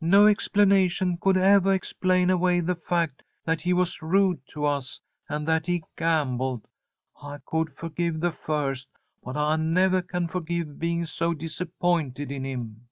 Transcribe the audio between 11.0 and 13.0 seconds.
so disappointed in him."